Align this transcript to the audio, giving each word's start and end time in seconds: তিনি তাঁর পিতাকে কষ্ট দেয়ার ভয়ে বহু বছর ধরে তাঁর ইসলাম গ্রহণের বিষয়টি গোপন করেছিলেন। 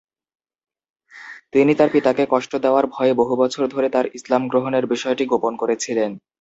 তিনি 1.53 1.71
তাঁর 1.75 1.89
পিতাকে 1.91 2.23
কষ্ট 2.29 2.51
দেয়ার 2.63 2.85
ভয়ে 2.87 3.13
বহু 3.13 3.33
বছর 3.41 3.63
ধরে 3.67 3.87
তাঁর 3.89 4.05
ইসলাম 4.17 4.41
গ্রহণের 4.51 4.85
বিষয়টি 4.93 5.23
গোপন 5.31 5.53
করেছিলেন। 5.61 6.11